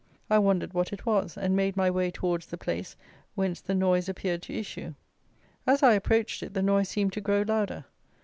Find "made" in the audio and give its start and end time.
1.55-1.77